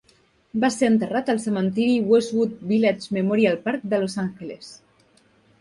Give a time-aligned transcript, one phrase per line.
[0.61, 4.73] Va ser enterrat al cementiri Westwood Village Memorial Park de Los Angeles.